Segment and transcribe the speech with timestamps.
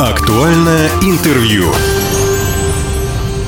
[0.00, 1.64] Актуальное интервью.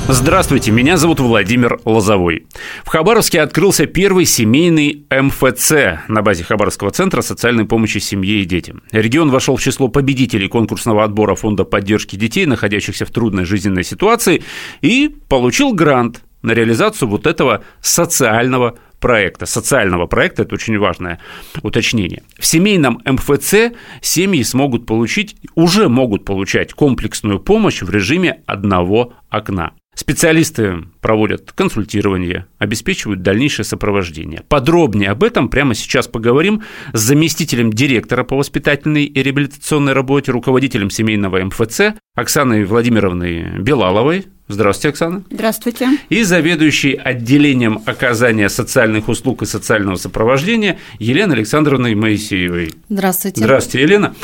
[0.07, 2.45] Здравствуйте, меня зовут Владимир Лозовой.
[2.85, 5.71] В Хабаровске открылся первый семейный МФЦ
[6.07, 8.83] на базе Хабаровского центра социальной помощи семье и детям.
[8.91, 14.43] Регион вошел в число победителей конкурсного отбора Фонда поддержки детей, находящихся в трудной жизненной ситуации,
[14.81, 21.19] и получил грант на реализацию вот этого социального проекта, социального проекта, это очень важное
[21.61, 22.23] уточнение.
[22.39, 29.73] В семейном МФЦ семьи смогут получить, уже могут получать комплексную помощь в режиме одного окна.
[29.95, 34.41] Специалисты проводят консультирование, обеспечивают дальнейшее сопровождение.
[34.47, 40.89] Подробнее об этом прямо сейчас поговорим с заместителем директора по воспитательной и реабилитационной работе, руководителем
[40.89, 44.25] семейного МФЦ Оксаной Владимировной Белаловой.
[44.47, 45.23] Здравствуйте, Оксана.
[45.29, 45.87] Здравствуйте.
[46.09, 52.73] И заведующий отделением оказания социальных услуг и социального сопровождения Еленой Александровной Моисеевой.
[52.89, 53.39] Здравствуйте.
[53.39, 54.15] Здравствуйте, Елена.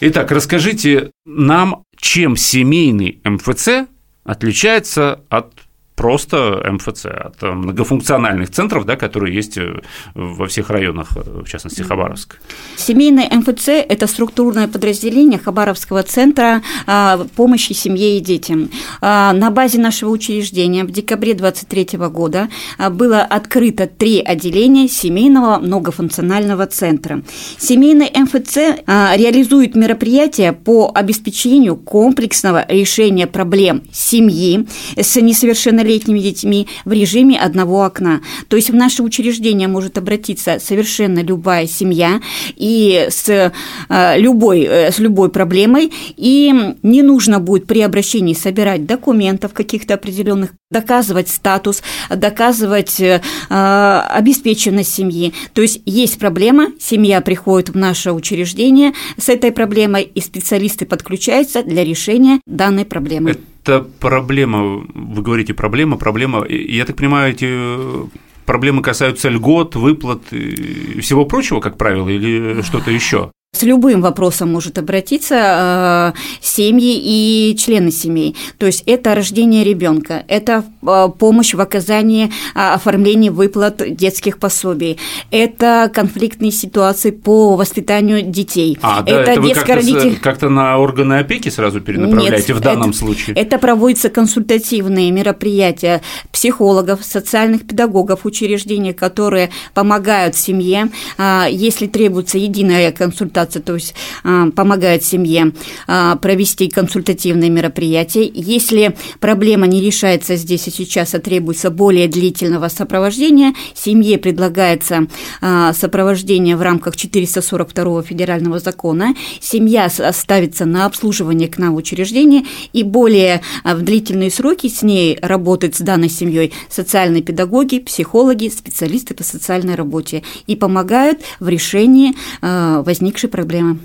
[0.00, 3.86] Итак, расскажите нам, чем семейный МФЦ
[4.24, 5.52] отличается от
[6.00, 9.82] просто МФЦ, от многофункциональных центров, да, которые есть э,
[10.14, 12.38] во всех районах, э, в частности, Хабаровск.
[12.76, 18.70] Семейный МФЦ– это структурное подразделение Хабаровского центра а, помощи семье и детям.
[19.02, 25.58] А, на базе нашего учреждения в декабре 2023 года а, было открыто три отделения семейного
[25.58, 27.22] многофункционального центра.
[27.58, 28.56] Семейный МФЦ
[28.86, 37.84] реализует мероприятия по обеспечению комплексного решения проблем семьи с несовершеннолетними малолетними детьми в режиме одного
[37.84, 38.20] окна.
[38.48, 42.20] То есть в наше учреждение может обратиться совершенно любая семья
[42.56, 46.52] и с э, любой, э, с любой проблемой, и
[46.82, 55.32] не нужно будет при обращении собирать документов каких-то определенных, доказывать статус, доказывать э, обеспеченность семьи.
[55.52, 61.62] То есть есть проблема, семья приходит в наше учреждение с этой проблемой, и специалисты подключаются
[61.62, 68.08] для решения данной проблемы это проблема, вы говорите проблема, проблема, я так понимаю, эти
[68.46, 73.30] проблемы касаются льгот, выплат и всего прочего, как правило, или что-то еще?
[73.52, 78.36] С любым вопросом может обратиться э, семьи и члены семей.
[78.58, 84.98] То есть это рождение ребенка, это э, помощь в оказании э, оформлении выплат детских пособий,
[85.32, 88.78] это конфликтные ситуации по воспитанию детей.
[88.82, 92.90] А, да, это, это вы как-то, как-то на органы опеки сразу перенаправляете Нет, в данном
[92.90, 93.34] это, случае?
[93.34, 102.92] Это проводятся консультативные мероприятия психологов, социальных педагогов учреждений, которые помогают семье, э, если требуется единая
[102.92, 105.52] консультация консультация, то есть а, помогает семье
[105.86, 108.30] а, провести консультативные мероприятия.
[108.32, 115.06] Если проблема не решается здесь и сейчас, а требуется более длительного сопровождения, семье предлагается
[115.40, 119.14] а, сопровождение в рамках 442 федерального закона.
[119.40, 125.18] Семья ставится на обслуживание к нам в учреждение, и более в длительные сроки с ней
[125.22, 132.14] работают с данной семьей социальные педагоги, психологи, специалисты по социальной работе и помогают в решении
[132.42, 133.78] возникшей проблемы.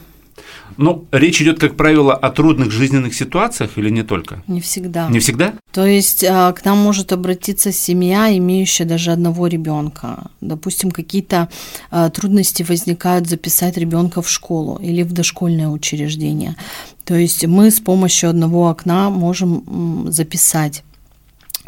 [0.78, 4.44] Ну, речь идет, как правило, о трудных жизненных ситуациях или не только?
[4.48, 5.08] Не всегда.
[5.08, 5.54] Не всегда?
[5.72, 10.32] То есть а, к нам может обратиться семья, имеющая даже одного ребенка.
[10.42, 11.50] Допустим, какие-то
[11.92, 16.56] а, трудности возникают записать ребенка в школу или в дошкольное учреждение.
[17.06, 20.84] То есть мы с помощью одного окна можем записать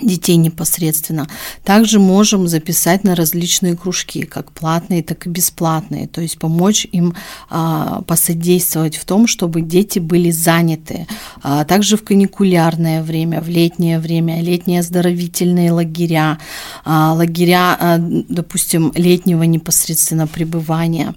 [0.01, 1.27] детей непосредственно.
[1.63, 7.15] Также можем записать на различные кружки, как платные, так и бесплатные, то есть помочь им
[7.49, 11.07] а, посодействовать в том, чтобы дети были заняты.
[11.41, 16.39] А, также в каникулярное время, в летнее время, летние оздоровительные лагеря,
[16.85, 21.15] а, лагеря, а, допустим, летнего непосредственно пребывания.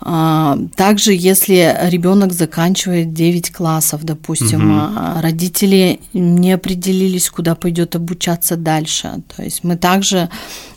[0.00, 5.20] А, также, если ребенок заканчивает 9 классов, допустим, угу.
[5.20, 9.22] родители не определились, куда пойдет обучаться дальше.
[9.36, 10.28] То есть мы также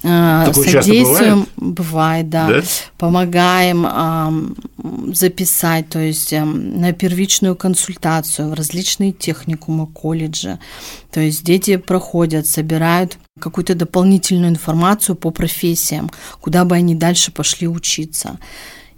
[0.04, 1.76] а, Такое содействуем, бывает?
[1.76, 2.62] бывает, да, да,
[2.98, 4.56] помогаем
[5.14, 10.58] записать, то есть эм, на первичную консультацию в различные техникумы, колледжи.
[11.12, 16.10] То есть дети проходят, собирают какую-то дополнительную информацию по профессиям,
[16.40, 18.40] куда бы они дальше пошли учиться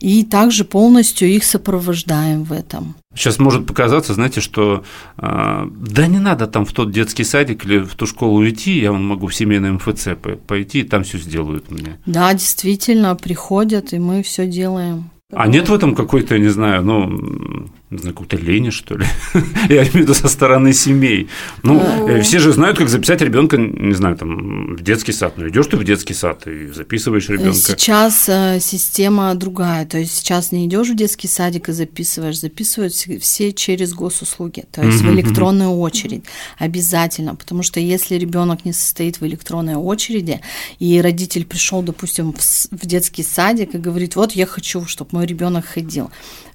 [0.04, 2.96] и также полностью их сопровождаем в этом.
[3.16, 4.84] Сейчас может показаться, знаете, что
[5.18, 8.92] э, да не надо там в тот детский садик или в ту школу идти, я
[8.92, 10.10] могу в семейный МФЦ
[10.46, 12.00] пойти, и там все сделают мне.
[12.06, 15.10] Да, действительно, приходят, и мы все делаем.
[15.32, 19.06] А нет в этом какой-то, не знаю, ну, не знаю, какой-то лени, что ли.
[19.70, 21.30] Я имею в виду со стороны семей.
[21.64, 25.34] Ну, э, все же знают, как записать ребенка, не знаю, там, в детский сад.
[25.38, 27.54] Ну, идешь ты в детский сад и записываешь ребенка.
[27.54, 29.86] Сейчас э, система другая.
[29.86, 34.84] То есть сейчас не идешь в детский садик и записываешь, записывают все через госуслуги, то
[34.84, 36.24] есть в электронную очередь.
[36.58, 37.36] Обязательно.
[37.36, 40.42] Потому что если ребенок не состоит в электронной очереди,
[40.80, 45.66] и родитель пришел, допустим, в детский садик и говорит, вот я хочу, чтобы мой ребенок
[45.66, 46.10] ходил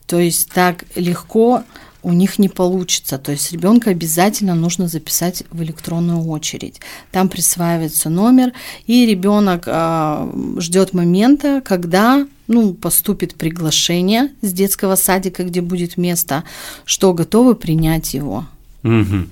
[0.08, 1.62] то есть так легко
[2.02, 3.18] у них не получится.
[3.18, 6.80] То есть ребенка обязательно нужно записать в электронную очередь.
[7.12, 8.52] Там присваивается номер,
[8.86, 16.44] и ребенок э, ждет момента, когда ну, поступит приглашение с детского садика, где будет место,
[16.86, 18.46] что готовы принять его.
[18.84, 19.26] Угу.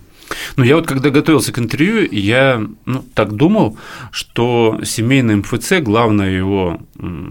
[0.56, 3.78] Ну, я вот когда готовился к интервью, я ну, так думал,
[4.10, 6.80] что семейный МФЦ, главная его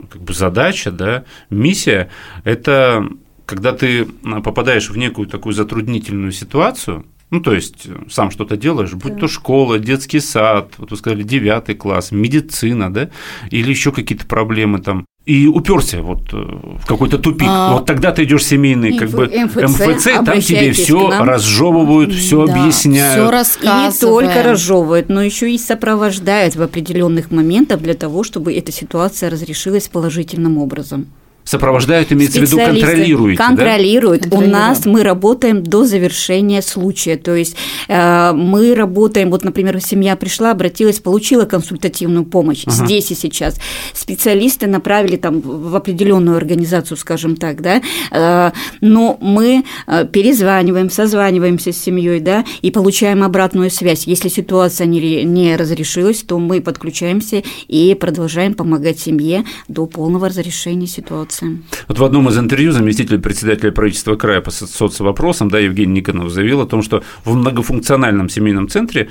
[0.09, 2.09] как бы задача, да, миссия–
[2.45, 3.05] это
[3.45, 4.05] когда ты
[4.43, 9.21] попадаешь в некую такую затруднительную ситуацию, ну, то есть э, сам что-то делаешь, будь да.
[9.21, 13.09] то школа, детский сад, вот вы сказали, девятый класс, медицина, да,
[13.49, 17.47] или еще какие-то проблемы там, и уперся вот э, в какой-то тупик.
[17.49, 22.45] А, вот тогда ты идешь семейный, как бы МФЦ, МФЦ там тебе все разжевывают, все
[22.45, 23.23] да, объясняют.
[23.23, 24.23] Все рассказывают.
[24.23, 28.71] И не только разжевывают, но еще и сопровождают в определенных моментах для того, чтобы эта
[28.71, 31.07] ситуация разрешилась положительным образом.
[31.45, 33.37] Сопровождают, имеется в виду, контролируют.
[33.37, 34.27] Контролируют.
[34.27, 34.37] Да?
[34.37, 37.17] У нас мы работаем до завершения случая.
[37.17, 37.55] То есть
[37.87, 42.87] э, мы работаем, вот, например, семья пришла, обратилась, получила консультативную помощь ага.
[42.87, 43.59] здесь и сейчас.
[43.93, 47.79] Специалисты направили там в определенную организацию, скажем так, да,
[48.11, 48.51] э,
[48.81, 54.07] но мы э, перезваниваем, созваниваемся с семьей, да, и получаем обратную связь.
[54.07, 60.87] Если ситуация не, не разрешилась, то мы подключаемся и продолжаем помогать семье до полного разрешения
[60.87, 61.61] ситуации ситуации.
[61.87, 66.61] Вот в одном из интервью заместитель председателя правительства края по соцвопросам, да, Евгений Никонов заявил
[66.61, 69.09] о том, что в многофункциональном семейном центре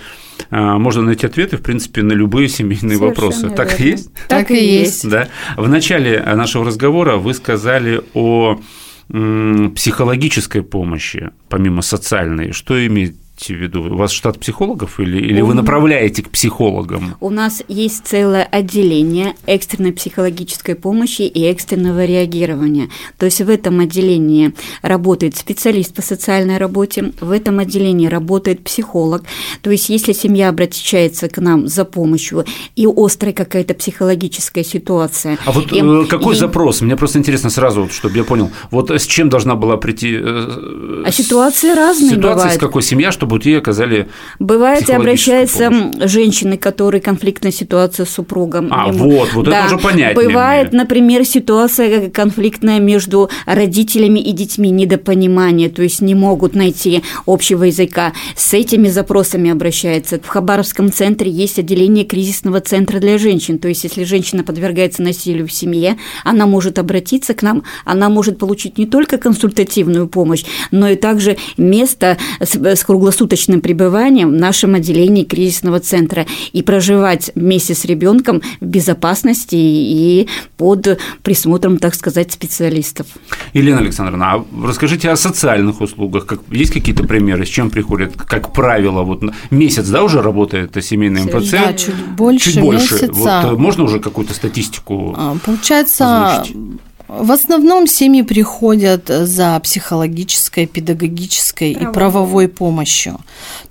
[0.50, 3.40] а, можно найти ответы, в принципе, на любые семейные Совершенно вопросы.
[3.42, 3.56] Верно.
[3.56, 4.10] Так и есть?
[4.28, 5.08] Так и есть.
[5.08, 5.28] Да.
[5.56, 8.60] В начале нашего разговора вы сказали о
[9.08, 12.52] психологической помощи, помимо социальной.
[12.52, 13.82] Что имеет в виду?
[13.82, 17.16] У вас штат психологов или, или вы направляете к психологам?
[17.20, 22.90] У нас есть целое отделение экстренной психологической помощи и экстренного реагирования.
[23.18, 29.24] То есть в этом отделении работает специалист по социальной работе, в этом отделении работает психолог.
[29.62, 32.44] То есть если семья обращается к нам за помощью
[32.76, 35.38] и острая какая-то психологическая ситуация.
[35.44, 36.38] А вот и, э, какой и...
[36.38, 36.80] запрос?
[36.80, 40.14] Мне просто интересно сразу, чтобы я понял, вот с чем должна была прийти?
[40.14, 42.54] Э, а ситуации разные Ситуация бывают.
[42.54, 46.10] с какой семья, чтобы чтобы ей оказали Бывает, обращаются помощь.
[46.10, 48.68] женщины, которые конфликтная ситуация с супругом.
[48.70, 49.10] А, ему.
[49.10, 49.64] вот, вот да.
[49.64, 50.22] это уже понятно.
[50.22, 50.82] Бывает, мне.
[50.82, 58.12] например, ситуация конфликтная между родителями и детьми, недопонимание, то есть не могут найти общего языка.
[58.36, 60.20] С этими запросами обращается.
[60.22, 65.46] В Хабаровском центре есть отделение кризисного центра для женщин, то есть если женщина подвергается насилию
[65.48, 70.88] в семье, она может обратиться к нам, она может получить не только консультативную помощь, но
[70.88, 77.30] и также место с, с круглосуточным круглосуточным пребыванием в нашем отделении кризисного центра и проживать
[77.34, 83.06] вместе с ребенком в безопасности и под присмотром, так сказать, специалистов.
[83.52, 86.26] Елена Александровна, а расскажите о социальных услугах.
[86.26, 91.22] Как, есть какие-то примеры, с чем приходят, как правило, вот месяц, да, уже работает семейный
[91.22, 91.50] МПЦ?
[91.52, 92.94] Да, чуть больше, чуть больше.
[92.94, 93.12] месяца.
[93.12, 96.56] Вот, э, можно уже какую-то статистику а, Получается, озвучить?
[97.06, 101.90] В основном семьи приходят за психологической, педагогической Правовой.
[101.90, 103.20] и правовой помощью.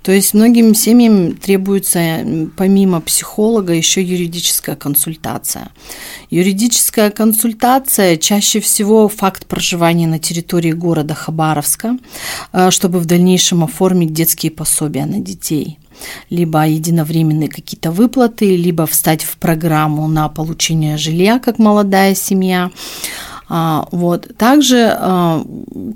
[0.02, 2.24] То есть многим семьям требуется
[2.56, 5.70] помимо психолога еще юридическая консультация.
[6.30, 11.98] Юридическая консультация чаще всего факт проживания на территории города Хабаровска,
[12.52, 15.78] э, чтобы в дальнейшем оформить детские пособия на детей
[16.30, 22.70] либо единовременные какие-то выплаты, либо встать в программу на получение жилья как молодая семья.
[23.56, 24.36] А, вот.
[24.36, 25.44] Также а,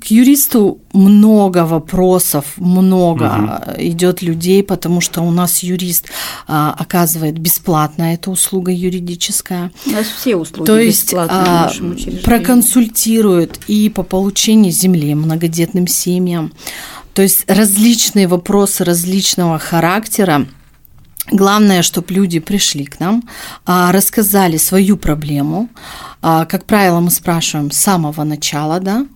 [0.00, 3.82] к юристу много вопросов, много угу.
[3.82, 6.06] идет людей, потому что у нас юрист
[6.46, 9.72] а, оказывает бесплатно эту услуга юридическая.
[9.86, 11.12] У нас все услуги То есть
[12.22, 16.52] проконсультирует и по получению земли многодетным семьям.
[17.12, 20.46] То есть различные вопросы различного характера.
[21.30, 23.22] Главное, чтобы люди пришли к нам,
[23.66, 25.68] а, рассказали свою проблему.
[26.22, 29.06] А, как правило, мы спрашиваем с самого начала, да,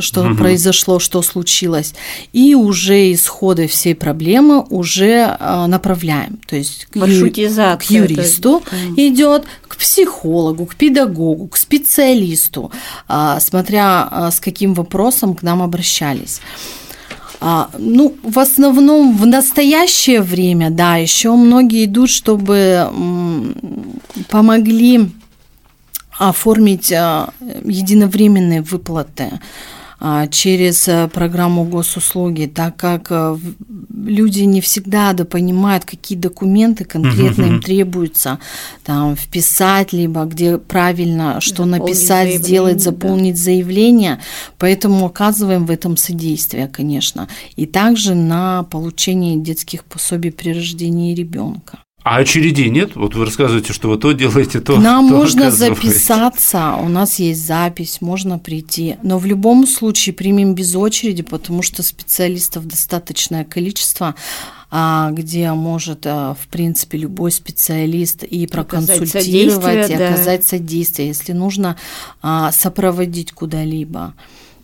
[0.00, 0.36] что угу.
[0.36, 1.94] произошло, что случилось,
[2.32, 6.38] и уже исходы всей проблемы уже направляем.
[6.46, 6.96] То есть к,
[7.76, 8.62] к юристу
[8.96, 12.70] идет, к психологу, к педагогу, к специалисту,
[13.40, 16.40] смотря с каким вопросом к нам обращались.
[17.44, 22.88] А, ну, в основном в настоящее время, да, еще многие идут, чтобы
[24.30, 25.10] помогли
[26.12, 27.30] оформить а,
[27.64, 29.40] единовременные выплаты
[30.30, 33.38] через э, программу госуслуги, так как э,
[33.94, 38.38] люди не всегда да понимают, какие документы конкретно им требуются
[38.84, 43.42] там вписать, либо где правильно что заполнить написать, сделать, заполнить да.
[43.42, 44.20] заявление,
[44.58, 51.78] поэтому оказываем в этом содействие, конечно, и также на получение детских пособий при рождении ребенка.
[52.04, 52.96] А очередей нет?
[52.96, 57.46] Вот вы рассказываете, что вы то делаете, то Нам то можно записаться, у нас есть
[57.46, 58.96] запись, можно прийти.
[59.02, 64.14] Но в любом случае примем без очереди, потому что специалистов достаточное количество
[64.74, 71.76] а, где может, а, в принципе, любой специалист и проконсультировать, и оказать содействие, если нужно
[72.22, 74.14] а, сопроводить куда-либо.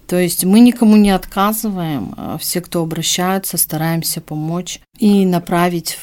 [0.07, 5.99] То есть мы никому не отказываем, все, кто обращаются, стараемся помочь и направить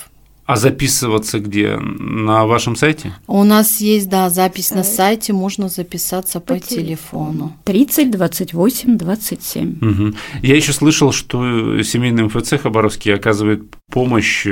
[0.46, 1.78] а записываться где?
[1.78, 3.14] На вашем сайте?
[3.26, 4.78] У нас есть, да, запись Сайт.
[4.78, 7.58] на сайте, можно записаться по, по телефону.
[7.64, 9.78] 30 28 27.
[9.82, 10.18] Угу.
[10.44, 14.46] Я еще слышал, что семейный МФЦ Хабаровский оказывает помощь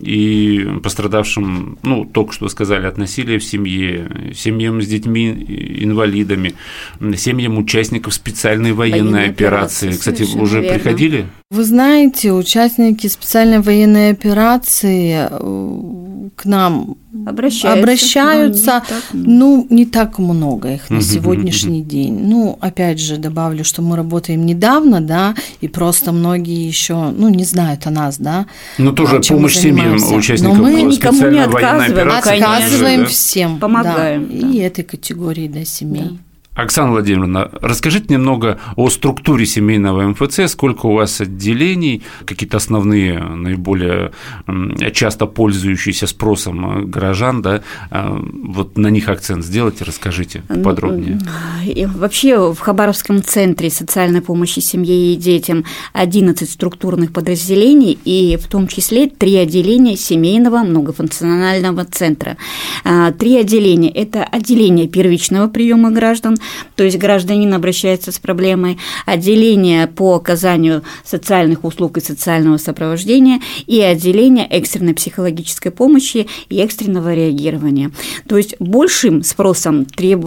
[0.00, 6.54] и пострадавшим, ну, только что сказали, от насилия в семье, семьям с детьми, инвалидами,
[7.16, 9.88] семьям участников специальной военной, военной операции.
[9.90, 9.98] операции.
[9.98, 10.78] Кстати, уже верно.
[10.78, 11.26] приходили?
[11.52, 18.82] Вы знаете, участники специальной военной операции э, к нам обращаются, обращаются
[19.12, 22.26] ну, не так много их на сегодняшний день.
[22.26, 27.44] Ну, опять же, добавлю, что мы работаем недавно, да, и просто многие еще, ну, не
[27.44, 28.46] знают о нас, да.
[28.78, 33.58] Ну, тоже помощь семьям участников Но мы никому не отказываем, отказываем всем.
[33.58, 34.26] Помогаем.
[34.26, 34.48] Да, да.
[34.48, 36.02] И этой категории, да, семей.
[36.12, 36.31] Да.
[36.54, 44.12] Оксана Владимировна, расскажите немного о структуре семейного МФЦ, сколько у вас отделений, какие-то основные, наиболее
[44.92, 51.20] часто пользующиеся спросом горожан, да, а, вот на них акцент сделайте, расскажите подробнее.
[51.64, 58.46] И вообще в Хабаровском центре социальной помощи семье и детям 11 структурных подразделений, и в
[58.46, 62.36] том числе три отделения семейного многофункционального центра.
[62.84, 66.36] А, три отделения– это отделение первичного приема граждан,
[66.76, 73.80] то есть гражданин обращается с проблемой отделения по оказанию социальных услуг и социального сопровождения и
[73.80, 77.90] отделение экстренной психологической помощи и экстренного реагирования.
[78.28, 80.20] То есть большим спросом треб...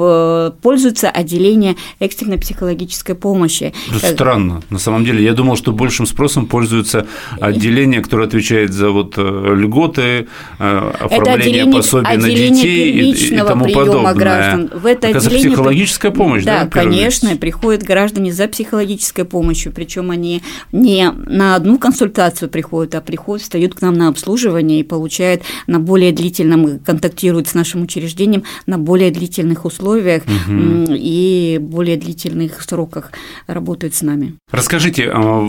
[0.62, 3.74] пользуется отделение экстренной психологической помощи.
[3.98, 4.62] Странно.
[4.70, 7.08] На самом деле, я думал, что большим спросом пользуется
[7.40, 10.28] отделение, которое отвечает за вот э, льготы,
[10.60, 14.14] э, оформление пособий на детей и, и тому подобное.
[14.14, 14.70] Граждан.
[14.74, 16.64] В это отделение психологическая психологическая помощь, да?
[16.64, 23.02] Да, конечно, приходят граждане за психологической помощью, причем они не на одну консультацию приходят, а
[23.02, 28.44] приходят, встают к нам на обслуживание и получают на более длительном, контактируют с нашим учреждением
[28.66, 30.86] на более длительных условиях угу.
[30.90, 33.12] и более длительных сроках
[33.48, 34.36] работают с нами.
[34.52, 35.40] Расскажите, а,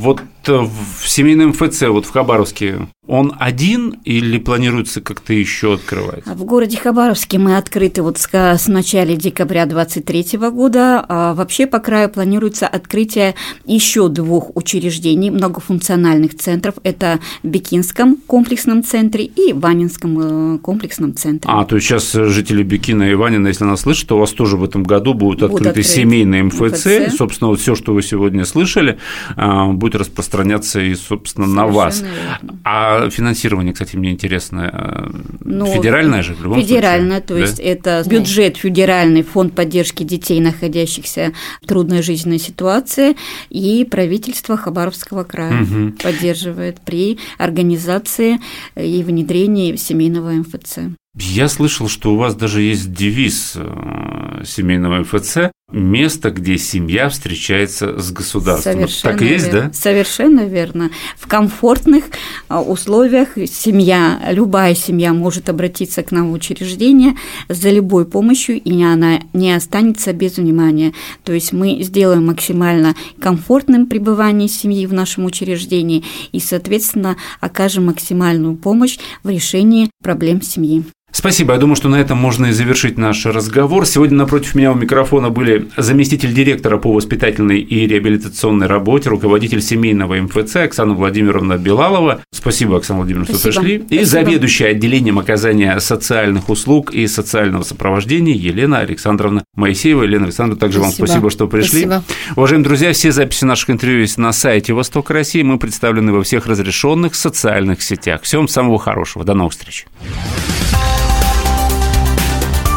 [0.00, 6.24] вот в семейном МФЦ, вот в Хабаровске, он один или планируется как-то еще открывать?
[6.24, 11.04] В городе Хабаровске мы открыты вот с, с начала декабря 2023 года.
[11.06, 13.34] А вообще по краю планируется открытие
[13.66, 16.76] еще двух учреждений многофункциональных центров.
[16.82, 21.50] Это в Бекинском комплексном центре и Ванинском э, комплексном центре.
[21.52, 24.56] А, то есть сейчас жители Бекина и Ванина, если нас слышат, то у вас тоже
[24.56, 26.86] в этом году будут открыты будет семейные МФЦ.
[26.86, 27.16] МФЦ.
[27.18, 28.98] Собственно, вот все, что вы сегодня слышали,
[29.36, 30.33] а, будет распространяться
[30.80, 32.00] и, собственно, Совершенно на вас.
[32.00, 32.60] Верно.
[32.64, 35.10] А финансирование, кстати, мне интересно, э,
[35.44, 37.26] ну, федеральное же в любом федеральное, случае?
[37.26, 43.16] то есть это бюджет федеральный, фонд поддержки детей, находящихся в трудной жизненной ситуации,
[43.50, 45.92] и правительство Хабаровского края угу.
[46.02, 48.40] поддерживает при организации
[48.76, 50.78] и внедрении семейного МФЦ.
[51.16, 57.98] Я слышал, что у вас даже есть девиз э, семейного МФЦ место, где семья встречается
[57.98, 58.74] с государством.
[58.74, 59.60] Совершенно так и есть, верно.
[59.62, 59.72] да?
[59.72, 60.90] Совершенно верно.
[61.16, 62.04] В комфортных
[62.48, 67.14] а, условиях семья, любая семья может обратиться к нам в учреждение
[67.48, 70.92] за любой помощью, и она не останется без внимания.
[71.24, 78.56] То есть мы сделаем максимально комфортным пребывание семьи в нашем учреждении и, соответственно, окажем максимальную
[78.56, 80.84] помощь в решении проблем семьи.
[81.14, 81.54] Спасибо.
[81.54, 83.86] Я думаю, что на этом можно и завершить наш разговор.
[83.86, 90.16] Сегодня напротив меня у микрофона были заместитель директора по воспитательной и реабилитационной работе, руководитель семейного
[90.16, 92.20] МФЦ Оксана Владимировна Белалова.
[92.32, 93.52] Спасибо, Оксана Владимировна, Спасибо.
[93.52, 93.78] что пришли.
[93.78, 94.02] Спасибо.
[94.02, 100.02] И заведующая отделением оказания социальных услуг и социального сопровождения Елена Александровна Моисеева.
[100.02, 100.98] Елена Александровна, также спасибо.
[100.98, 101.84] вам спасибо, что пришли.
[101.84, 102.04] Спасибо.
[102.34, 105.42] Уважаемые друзья, все записи наших интервью есть на сайте Восток России.
[105.42, 108.22] Мы представлены во всех разрешенных социальных сетях.
[108.22, 109.24] Всем самого хорошего.
[109.24, 109.86] До новых встреч.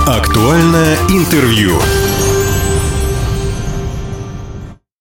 [0.07, 1.77] Актуальное интервью.